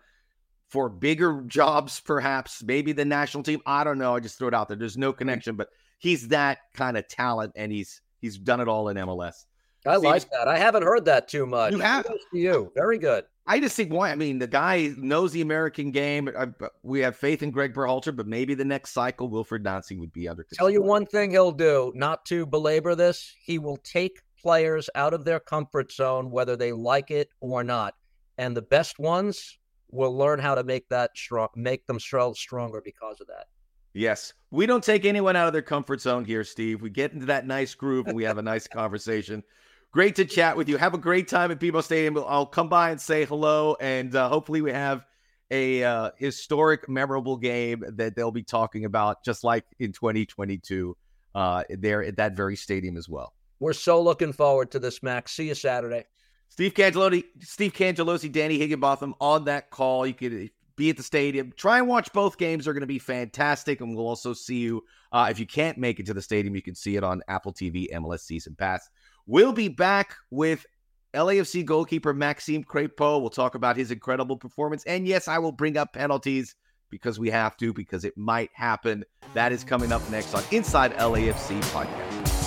[0.70, 3.62] for bigger jobs, perhaps, maybe the national team.
[3.66, 4.16] I don't know.
[4.16, 4.78] I just throw it out there.
[4.78, 5.18] There's no mm-hmm.
[5.18, 9.46] connection, but he's that kind of talent, and he's he's done it all in MLS.
[9.86, 10.48] I like that.
[10.48, 11.72] I haven't heard that too much.
[11.72, 12.72] You have to you.
[12.76, 13.26] Very good.
[13.48, 14.12] I just think why.
[14.12, 16.28] I mean, the guy knows the American game.
[16.28, 19.96] Uh, I, we have faith in Greg Berhalter, but maybe the next cycle, Wilfried Nancy
[19.96, 20.46] would be under.
[20.54, 25.14] Tell you one thing he'll do, not to belabor this, he will take players out
[25.14, 27.96] of their comfort zone, whether they like it or not,
[28.38, 29.58] and the best ones
[29.92, 33.48] will learn how to make that strong, make themselves stronger because of that.
[33.94, 34.34] Yes.
[34.52, 36.82] We don't take anyone out of their comfort zone here, Steve.
[36.82, 39.44] We get into that nice groove and we have a nice conversation.
[39.92, 40.78] Great to chat with you.
[40.78, 42.16] Have a great time at BMO Stadium.
[42.28, 45.04] I'll come by and say hello, and uh, hopefully we have
[45.50, 50.96] a uh, historic, memorable game that they'll be talking about, just like in 2022,
[51.34, 53.34] uh, there at that very stadium as well.
[53.60, 55.32] We're so looking forward to this, Max.
[55.32, 56.06] See you Saturday.
[56.50, 60.06] Steve Cangialosi, Steve Cangialosi, Danny Higginbotham on that call.
[60.06, 61.52] You could be at the stadium.
[61.58, 62.66] Try and watch both games.
[62.66, 64.84] They're going to be fantastic, and we'll also see you.
[65.12, 67.54] Uh, if you can't make it to the stadium, you can see it on Apple
[67.54, 68.88] TV MLS Season Pass.
[69.26, 70.66] We'll be back with
[71.14, 73.22] LAFC goalkeeper Maxime Crépeau.
[73.22, 74.84] We'll talk about his incredible performance.
[74.86, 76.56] And yes, I will bring up penalties
[76.90, 79.06] because we have to, because it might happen.
[79.34, 82.40] That is coming up next on Inside LAFC Podcast.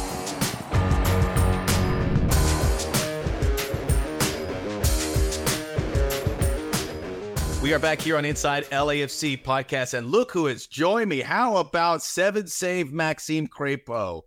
[7.63, 11.21] We are back here on Inside LAFC podcast, and look who has joined me.
[11.21, 14.23] How about seven save Maxime Crépeau?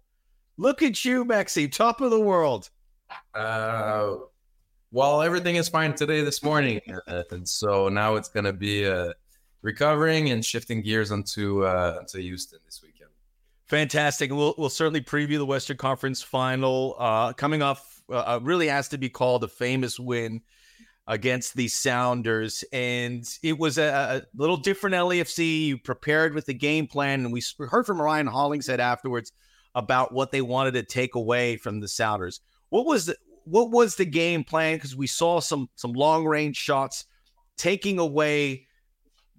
[0.58, 2.70] Look at you, Maxime, top of the world.
[3.34, 4.16] Uh,
[4.92, 8.88] well, everything is fine today, this morning, uh, and so now it's going to be
[8.88, 9.14] uh,
[9.62, 13.10] recovering and shifting gears onto uh, onto Houston this weekend.
[13.66, 14.32] Fantastic.
[14.32, 18.02] We'll we'll certainly preview the Western Conference Final uh, coming off.
[18.10, 20.42] Uh, really has to be called a famous win
[21.08, 22.64] against the Sounders.
[22.72, 25.68] And it was a, a, little different LAFC.
[25.68, 27.22] You prepared with the game plan.
[27.22, 29.32] And we heard from Ryan Hollingshead afterwards
[29.76, 32.42] about what they wanted to take away from the Sounders.
[32.70, 34.78] What was the what was the game plan?
[34.78, 37.06] Because we saw some some long range shots
[37.58, 38.66] taking away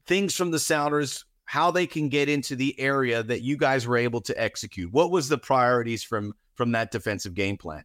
[0.06, 3.96] things from the Sounders, how they can get into the area that you guys were
[3.96, 4.92] able to execute.
[4.92, 7.84] What was the priorities from from that defensive game plan?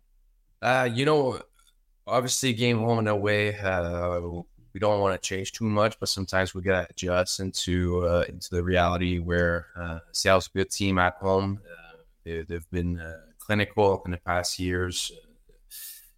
[0.61, 1.41] Uh, you know,
[2.07, 4.19] obviously game home and away uh,
[4.73, 8.49] we don't want to change too much but sometimes we gotta adjust into uh, into
[8.51, 11.80] the reality where uh, Seattle's a good team at home uh,
[12.23, 15.11] they, have been uh, clinical in the past years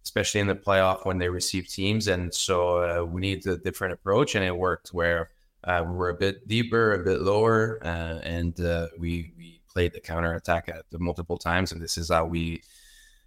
[0.04, 2.08] especially in the playoff when they receive teams.
[2.08, 5.30] And so uh, we need a different approach and it worked where
[5.66, 8.54] we were a bit deeper a bit lower and
[8.98, 11.72] we, we played the counter attack at the multiple times.
[11.72, 12.62] And this is how we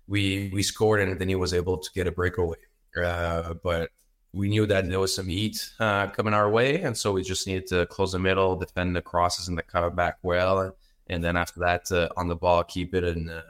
[0.08, 2.58] we we scored and then he was able to get a breakaway.
[2.96, 3.90] Uh, but
[4.34, 7.48] we knew that there was some heat uh, coming our way, and so we just
[7.48, 10.76] needed to close the middle, defend the crosses and the cover back well,
[11.10, 13.42] and, then after that uh, on the ball, keep it and uh,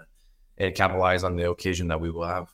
[0.58, 2.54] and capitalize on the occasion that we will have.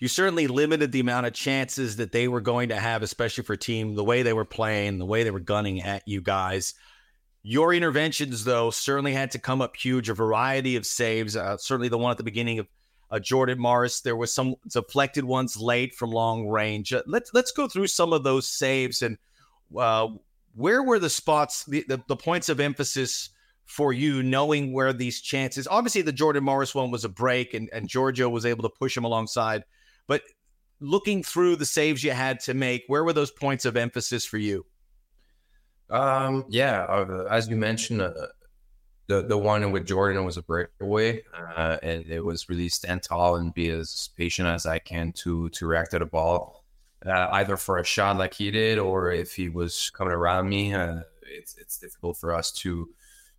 [0.00, 3.56] You certainly limited the amount of chances that they were going to have, especially for
[3.56, 6.74] team the way they were playing, the way they were gunning at you guys.
[7.42, 10.08] Your interventions, though, certainly had to come up huge.
[10.08, 11.36] A variety of saves.
[11.36, 12.66] Uh, certainly the one at the beginning of
[13.10, 14.00] uh, Jordan Morris.
[14.00, 16.92] There was some deflected ones late from long range.
[16.92, 19.16] Uh, let's let's go through some of those saves and
[19.78, 20.08] uh,
[20.54, 23.30] where were the spots, the, the, the points of emphasis
[23.64, 25.66] for you, knowing where these chances.
[25.68, 28.96] Obviously, the Jordan Morris one was a break, and and Giorgio was able to push
[28.96, 29.64] him alongside.
[30.06, 30.22] But
[30.80, 34.38] looking through the saves you had to make, where were those points of emphasis for
[34.38, 34.66] you?
[35.90, 38.12] Um, yeah, uh, as you mentioned, uh,
[39.06, 41.22] the the one with Jordan was a breakaway,
[41.56, 45.48] uh, and it was really stand tall and be as patient as I can to
[45.50, 46.64] to react to the ball,
[47.04, 50.74] uh, either for a shot like he did, or if he was coming around me.
[50.74, 52.88] Uh, it's it's difficult for us to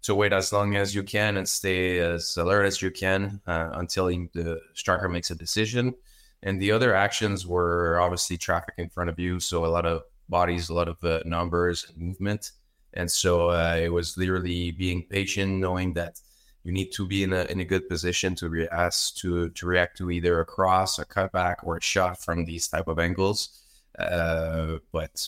[0.06, 3.70] to wait as long as you can and stay as alert as you can uh,
[3.74, 5.94] until the striker makes a decision.
[6.44, 10.04] And the other actions were obviously traffic in front of you, so a lot of
[10.30, 12.52] bodies, a lot of uh, numbers, and movement.
[12.94, 16.22] And so uh, it was literally being patient, knowing that
[16.64, 19.98] you need to be in a, in a good position to react to to react
[19.98, 23.62] to either a cross, a cutback, or a shot from these type of angles.
[23.98, 25.28] Uh, but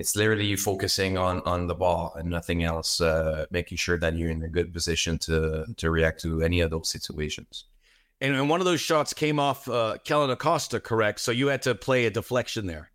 [0.00, 4.16] it's literally you focusing on on the ball and nothing else, uh, making sure that
[4.16, 7.64] you're in a good position to to react to any of those situations.
[8.22, 11.20] And, and one of those shots came off uh, Kellyn Acosta, correct?
[11.20, 12.90] So you had to play a deflection there.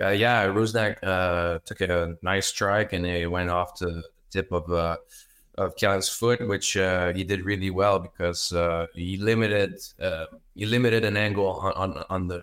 [0.00, 4.72] Uh, yeah, Rusnak uh, took a nice strike and it went off the tip of
[4.72, 4.96] uh,
[5.56, 10.66] of Kellyn's foot, which uh, he did really well because uh, he limited uh, he
[10.66, 12.42] limited an angle on, on, on the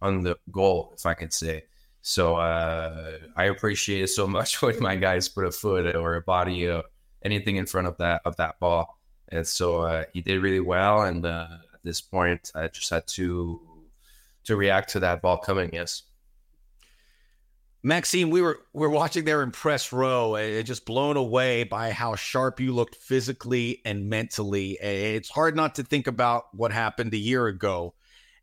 [0.00, 1.64] on the goal, if I could say.
[2.02, 6.22] So uh, I appreciate it so much when my guys put a foot or a
[6.22, 6.84] body or
[7.22, 11.02] anything in front of that of that ball, and so uh, he did really well.
[11.02, 13.60] And uh, at this point, I just had to
[14.44, 15.70] to react to that ball coming.
[15.72, 16.04] Yes.
[17.82, 21.92] Maxime, we were we are watching there in press row, and just blown away by
[21.92, 24.72] how sharp you looked physically and mentally.
[24.72, 27.94] It's hard not to think about what happened a year ago,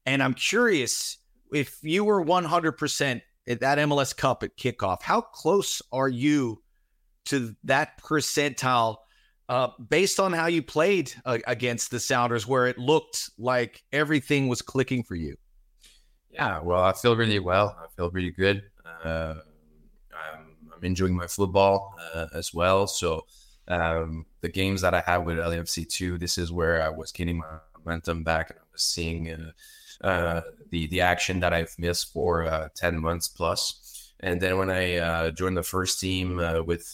[0.07, 1.17] and I'm curious
[1.53, 5.01] if you were 100% at that MLS Cup at kickoff.
[5.01, 6.61] How close are you
[7.25, 8.97] to that percentile,
[9.49, 14.47] uh, based on how you played uh, against the Sounders, where it looked like everything
[14.47, 15.35] was clicking for you?
[16.31, 17.75] Yeah, well, I feel really well.
[17.81, 18.63] I feel really good.
[19.03, 19.35] Uh,
[20.13, 22.87] I'm, I'm, enjoying my football uh, as well.
[22.87, 23.25] So
[23.67, 27.39] um, the games that I had with LAFC two, this is where I was getting
[27.39, 29.27] my momentum back, and I was seeing
[30.03, 30.41] uh, uh,
[30.71, 34.13] the the action that I've missed for uh, ten months plus.
[34.19, 36.91] And then when I uh, joined the first team with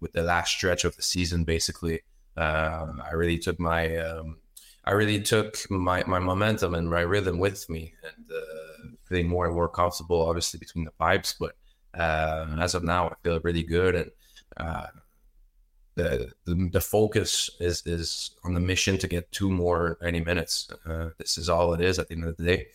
[0.00, 2.02] with the last stretch of the season, basically,
[2.36, 4.38] um, I really took my um,
[4.84, 9.46] I really took my, my momentum and my rhythm with me and uh, feeling more
[9.46, 11.34] and more comfortable, obviously, between the pipes.
[11.38, 11.56] But
[11.98, 13.94] uh, as of now, I feel really good.
[13.94, 14.10] And
[14.58, 14.86] uh,
[15.96, 20.68] the, the, the focus is, is on the mission to get two more 90 minutes.
[20.86, 22.66] Uh, this is all it is at the end of the day.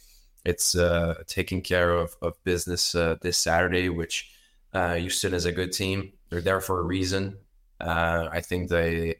[0.45, 4.31] It's uh, taking care of, of business uh, this Saturday, which
[4.71, 6.13] Uh, Houston is a good team.
[6.29, 7.37] They're there for a reason.
[7.81, 9.15] Uh, I think they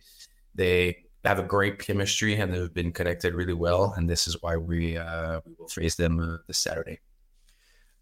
[0.55, 3.93] they have a great chemistry and they've been connected really well.
[3.97, 6.99] And this is why we uh, we will face them this Saturday.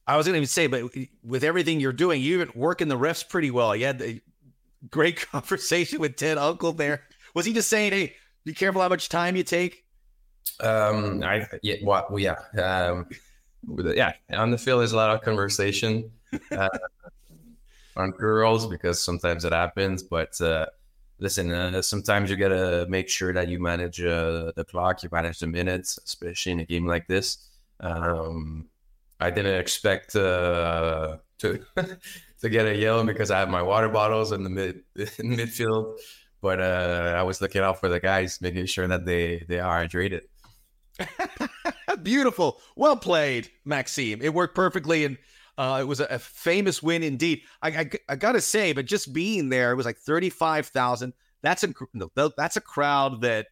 [0.06, 0.84] I was going to even say, but
[1.24, 3.76] with everything you're doing, you're working the refs pretty well.
[3.76, 4.22] You had the
[4.90, 7.04] great conversation with Ted Unkel there.
[7.34, 8.16] Was he just saying, "Hey,
[8.46, 9.86] be careful how much time you take"?
[10.60, 13.08] Um, I yeah, well, yeah, um,
[13.78, 14.14] yeah.
[14.32, 16.12] On the field, there's a lot of conversation
[16.52, 16.70] uh,
[17.96, 20.04] on girls because sometimes it happens.
[20.04, 20.68] But uh,
[21.20, 25.40] listen, uh, sometimes you gotta make sure that you manage uh, the clock, you manage
[25.40, 27.50] the minutes, especially in a game like this.
[27.80, 28.68] Um,
[29.20, 31.66] I didn't expect uh, to
[32.42, 35.98] to get a yell because I have my water bottles in the mid in midfield,
[36.42, 39.86] but uh, I was looking out for the guys, making sure that they they are
[39.86, 40.22] hydrated.
[42.04, 44.22] Beautiful, well played, Maxime.
[44.22, 45.18] It worked perfectly, and
[45.58, 47.42] uh, it was a, a, famous win indeed.
[47.62, 51.14] I, I, I gotta say, but just being there, it was like thirty five thousand.
[51.42, 51.74] That's a
[52.38, 53.48] that's a crowd that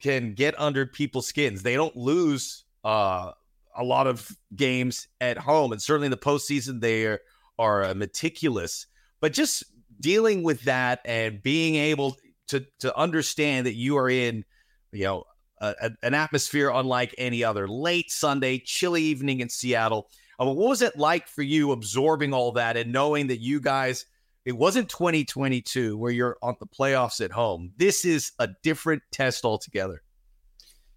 [0.00, 1.62] can get under people's skins.
[1.62, 3.32] They don't lose uh,
[3.76, 7.16] a lot of games at home, and certainly in the postseason they
[7.62, 8.86] are, uh, meticulous.
[9.20, 9.64] But just
[10.00, 12.16] dealing with that and being able
[12.48, 14.44] to to understand that you are in,
[14.92, 15.24] you know,
[15.62, 17.68] a, an atmosphere unlike any other.
[17.68, 20.08] Late Sunday, chilly evening in Seattle.
[20.40, 24.06] Uh, what was it like for you absorbing all that and knowing that you guys?
[24.44, 27.72] It wasn't 2022 where you're on the playoffs at home.
[27.76, 30.02] This is a different test altogether.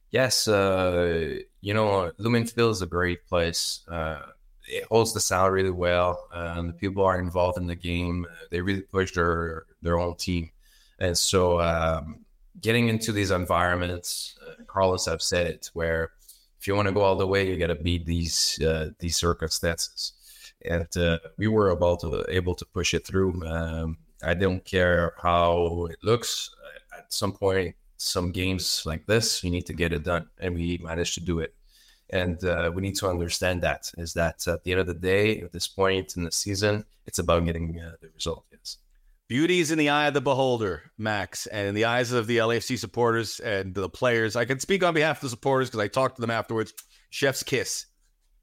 [0.10, 3.82] Yes, uh, you know, Lumen Field is a great place.
[3.88, 4.22] Uh,
[4.68, 8.26] it holds the sound really well, and the people are involved in the game.
[8.52, 10.52] They really push their their own team,
[11.00, 12.26] and so um,
[12.62, 16.12] getting into these environments, uh, Carlos have said it, where
[16.60, 19.18] if you want to go all the way, you got to beat these uh, these
[19.18, 20.14] circumstances,
[20.64, 23.46] and uh, we were able to able to push it through.
[23.46, 26.50] Um, I don't care how it looks.
[26.98, 30.80] At some point, some games like this, you need to get it done, and we
[30.82, 31.54] managed to do it.
[32.10, 35.42] And uh, we need to understand that is that at the end of the day,
[35.42, 38.46] at this point in the season, it's about getting uh, the result.
[38.52, 38.78] Yes.
[39.28, 42.38] Beauty is in the eye of the beholder, Max, and in the eyes of the
[42.38, 44.36] LAFC supporters and the players.
[44.36, 46.74] I can speak on behalf of the supporters because I talked to them afterwards.
[47.10, 47.88] Chef's kiss.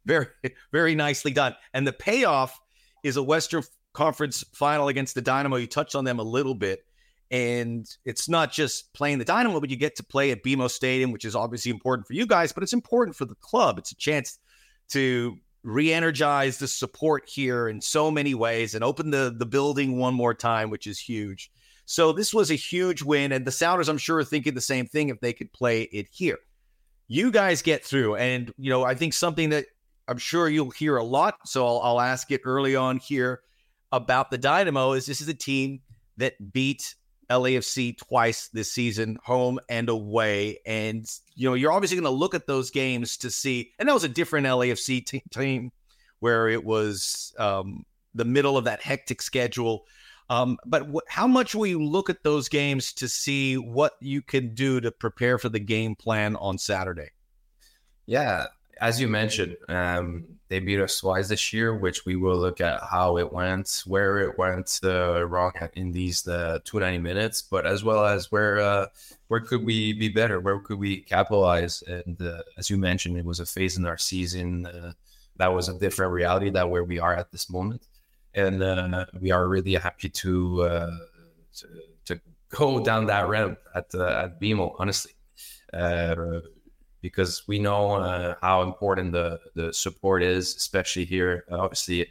[0.07, 0.27] Very,
[0.73, 1.55] very nicely done.
[1.73, 2.59] And the payoff
[3.05, 5.57] is a Western Conference final against the Dynamo.
[5.57, 6.85] You touched on them a little bit.
[7.33, 11.13] And it's not just playing the Dynamo, but you get to play at BMO Stadium,
[11.13, 13.79] which is obviously important for you guys, but it's important for the club.
[13.79, 14.39] It's a chance
[14.91, 20.15] to re-energize the support here in so many ways and open the the building one
[20.15, 21.51] more time, which is huge.
[21.87, 24.87] So this was a huge win, and the Sounders, I'm sure, are thinking the same
[24.87, 26.39] thing if they could play it here.
[27.09, 29.67] You guys get through, and you know I think something that
[30.07, 31.37] I'm sure you'll hear a lot.
[31.47, 33.41] So I'll, I'll ask it early on here
[33.91, 34.93] about the Dynamo.
[34.93, 35.81] Is this is a team
[36.19, 36.95] that beat
[37.33, 40.59] LAFC twice this season, home and away.
[40.67, 43.95] And, you know, you're obviously going to look at those games to see, and that
[43.95, 45.73] was a different LAFC team
[46.21, 49.85] where it was um, the middle of that hectic schedule.
[50.31, 54.23] Um, but wh- how much will you look at those games to see what you
[54.23, 57.11] can do to prepare for the game plan on Saturday?
[58.07, 58.47] Yeah,
[58.83, 62.83] as you mentioned, um, they beat us twice this year, which we will look at
[62.83, 67.85] how it went, where it went uh, wrong in these uh, 290 minutes, but as
[67.85, 68.87] well as where uh,
[69.29, 71.83] where could we be better, where could we capitalize.
[71.83, 74.93] And uh, as you mentioned, it was a phase in our season uh,
[75.37, 77.87] that was a different reality than where we are at this moment,
[78.35, 80.91] and uh, we are really happy to,
[81.55, 81.67] to,
[82.07, 85.13] to go down that ramp at at BMO, honestly
[87.03, 91.45] because we know uh, how important the the support is, especially here.
[91.51, 92.03] Uh, obviously,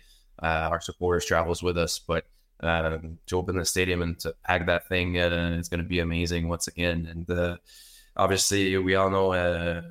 [0.43, 2.25] uh, our supporters travels with us, but
[2.59, 5.99] um, to open the stadium and to pack that thing, uh, it's going to be
[5.99, 7.07] amazing once again.
[7.09, 7.57] And uh,
[8.17, 9.81] obviously, we all know uh,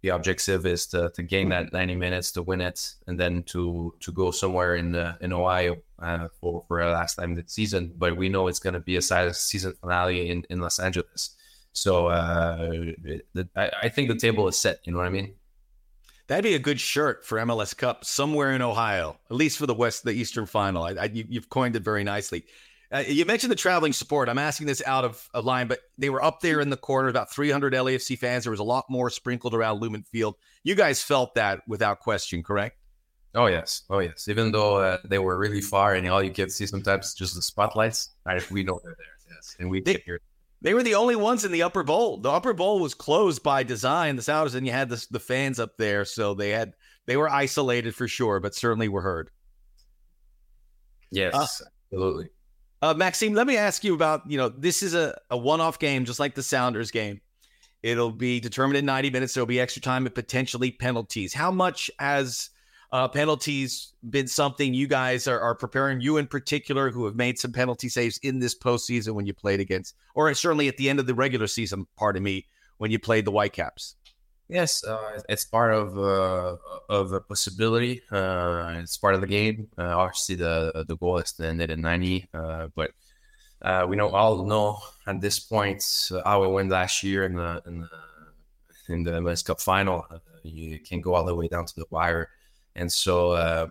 [0.00, 3.94] the objective is to, to gain that 90 minutes to win it, and then to
[4.00, 5.76] to go somewhere in in Ohio
[6.40, 7.92] for for a last time this season.
[7.96, 11.36] But we know it's going to be a season finale in in Los Angeles.
[11.74, 12.56] So uh,
[13.34, 14.78] the, I, I think the table is set.
[14.84, 15.34] You know what I mean?
[16.26, 19.74] That'd be a good shirt for MLS Cup somewhere in Ohio, at least for the
[19.74, 20.84] West, the Eastern Final.
[20.84, 22.44] I, I, you, have coined it very nicely.
[22.90, 24.28] Uh, you mentioned the traveling support.
[24.28, 27.08] I'm asking this out of a line, but they were up there in the corner,
[27.08, 28.44] about 300 LAFC fans.
[28.44, 30.36] There was a lot more sprinkled around Lumen Field.
[30.62, 32.78] You guys felt that without question, correct?
[33.34, 34.28] Oh yes, oh yes.
[34.28, 37.42] Even though uh, they were really far, and all you can see sometimes just the
[37.42, 38.10] spotlights.
[38.24, 40.20] I, we know they're there, yes, and we they, can hear.
[40.62, 42.18] They were the only ones in the upper bowl.
[42.18, 44.16] The upper bowl was closed by design.
[44.16, 46.72] The Sounders, and you had the, the fans up there, so they had
[47.06, 49.30] they were isolated for sure, but certainly were heard.
[51.10, 51.46] Yes, uh,
[51.92, 52.28] absolutely.
[52.80, 55.78] Uh, Maxime, let me ask you about you know this is a, a one off
[55.78, 57.20] game, just like the Sounders game.
[57.82, 59.34] It'll be determined in 90 minutes.
[59.34, 61.34] There'll be extra time and potentially penalties.
[61.34, 62.48] How much has
[62.92, 66.00] uh, penalties been something you guys are, are, preparing?
[66.00, 69.60] You in particular, who have made some penalty saves in this postseason when you played
[69.60, 72.46] against, or certainly at the end of the regular season, pardon me,
[72.78, 73.96] when you played the Whitecaps.
[74.48, 76.56] Yes, uh, it's part of uh,
[76.90, 78.02] of a possibility.
[78.12, 79.68] Uh, it's part of the game.
[79.78, 82.90] Uh, obviously, the the goal is to end it at ninety, uh, but
[83.88, 85.82] we know all know at this point
[86.24, 87.88] how it went last year in the in the
[88.88, 90.06] in the MLS Cup final.
[90.42, 92.28] You can go all the way down to the wire,
[92.76, 93.68] and so uh,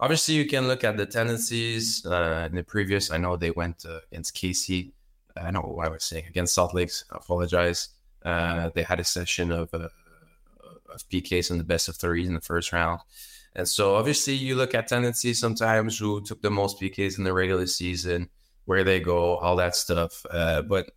[0.00, 3.10] obviously you can look at the tendencies uh, in the previous.
[3.10, 4.92] I know they went uh, against KC.
[5.36, 7.04] I know what I was saying against Salt Lakes.
[7.12, 7.88] I apologize.
[8.22, 9.72] they had a session of
[10.96, 13.00] of PKs in the best of threes in the first round.
[13.54, 17.32] And so obviously you look at tendencies sometimes who took the most PKs in the
[17.32, 18.28] regular season
[18.64, 20.26] where they go, all that stuff.
[20.30, 20.90] Uh, but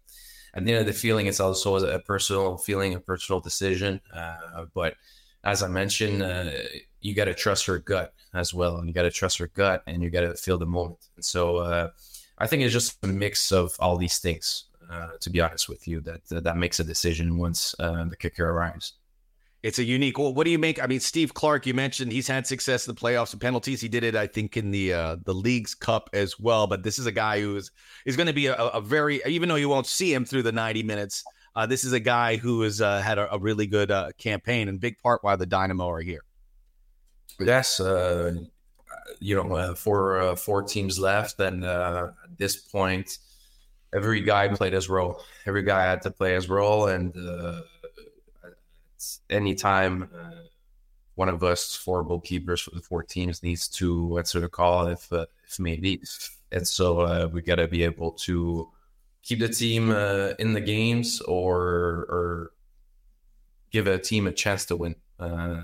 [0.54, 4.02] at the end of the feeling, it's also a personal feeling, a personal decision.
[4.14, 4.96] Uh, but
[5.44, 6.52] as I mentioned, uh,
[7.02, 9.84] you got to trust your gut as well, and you got to trust your gut,
[9.88, 11.08] and you got to feel the moment.
[11.16, 11.90] And so uh,
[12.38, 14.66] I think it's just a mix of all these things.
[14.90, 18.50] Uh, to be honest with you, that that makes a decision once uh, the kicker
[18.50, 18.94] arrives
[19.62, 20.18] it's a unique.
[20.18, 20.82] Well, what do you make?
[20.82, 23.82] I mean, Steve Clark, you mentioned he's had success in the playoffs and penalties.
[23.82, 26.66] He did it, I think, in the uh, the Leagues Cup as well.
[26.66, 27.72] But this is a guy who is
[28.06, 30.52] is going to be a, a, very, even though you won't see him through the
[30.52, 31.24] ninety minutes.
[31.60, 34.70] Uh, this is a guy who has uh, had a, a, really good uh, campaign
[34.70, 36.24] and big part why the Dynamo are here.
[37.38, 38.34] Yes, uh,
[39.20, 43.18] you know, uh, four four teams left, and at this point,
[43.94, 45.22] every guy played his role.
[45.46, 47.14] Every guy had to play his role, and
[49.30, 50.44] anytime uh,
[51.16, 55.12] one of us four goalkeepers for the four teams needs to answer the call if
[55.12, 56.02] uh, if maybe,
[56.54, 58.70] and so uh, we got to be able to
[59.30, 62.52] keep the team uh, in the games or or
[63.70, 64.96] give a team a chance to win.
[65.20, 65.62] Uh,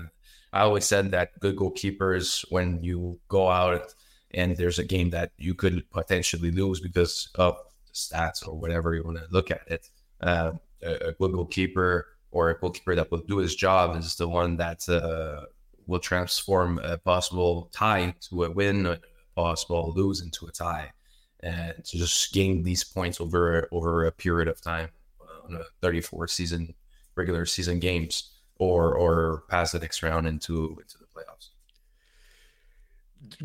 [0.52, 3.92] I always said that good goalkeepers, when you go out
[4.32, 7.58] and there's a game that you could potentially lose because of
[7.92, 9.90] stats or whatever you want to look at it,
[10.20, 10.52] uh,
[10.82, 14.88] a good goalkeeper or a goalkeeper that will do his job is the one that
[14.88, 15.46] uh,
[15.88, 19.00] will transform a possible tie to a win, a
[19.34, 20.92] possible lose into a tie,
[21.40, 24.88] and to just gain these points over over a period of time
[25.20, 26.74] uh, on a 34 season
[27.14, 31.48] regular season games, or or pass the next round into into the playoffs.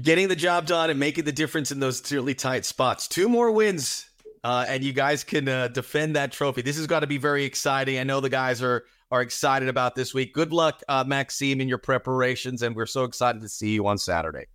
[0.02, 3.08] Getting the job done and making the difference in those really tight spots.
[3.08, 4.12] Two more wins
[4.44, 6.62] uh, and you guys can uh, defend that trophy.
[6.62, 8.00] This has got to be very exciting.
[8.00, 10.34] I know the guys are are excited about this week.
[10.34, 13.98] Good luck, uh, Maxime, in your preparations, and we're so excited to see you on
[13.98, 14.46] Saturday.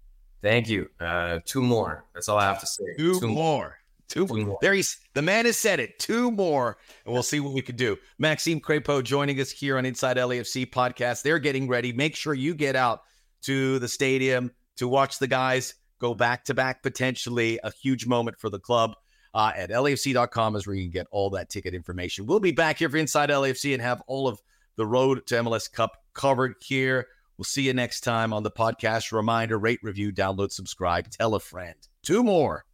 [0.43, 0.89] Thank you.
[1.01, 2.05] Uh, two more.
[2.15, 2.85] That's all I have to say.
[2.97, 3.79] Two, two more.
[4.09, 4.59] Two, two more.
[4.63, 5.99] There he's the man has said it.
[5.99, 7.97] Two more, and we'll see what we can do.
[8.19, 11.23] Maxime Crépeau joining us here on Inside LAFC podcast.
[11.23, 11.93] They're getting ready.
[11.93, 13.01] Make sure you get out
[13.43, 17.59] to the stadium to watch the guys go back to back potentially.
[17.65, 18.95] A huge moment for the club
[19.35, 22.27] uh, at LAFC.com is where you can get all that ticket information.
[22.27, 24.41] We'll be back here for Inside LAFC and have all of
[24.77, 27.07] the road to MLS Cup covered here.
[27.39, 29.13] We'll see you next time on the podcast.
[29.13, 31.77] Reminder, rate, review, download, subscribe, tell a friend.
[32.03, 32.65] Two more.